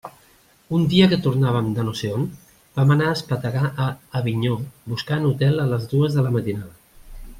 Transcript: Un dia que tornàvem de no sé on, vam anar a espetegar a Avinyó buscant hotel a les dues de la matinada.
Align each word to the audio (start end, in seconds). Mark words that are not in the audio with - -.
Un 0.75 0.85
dia 0.93 1.09
que 1.09 1.19
tornàvem 1.25 1.67
de 1.75 1.83
no 1.89 1.93
sé 1.99 2.09
on, 2.13 2.23
vam 2.79 2.93
anar 2.95 3.09
a 3.11 3.17
espetegar 3.17 3.67
a 3.85 3.91
Avinyó 4.21 4.57
buscant 4.95 5.29
hotel 5.33 5.63
a 5.65 5.67
les 5.75 5.87
dues 5.93 6.19
de 6.19 6.25
la 6.29 6.33
matinada. 6.41 6.75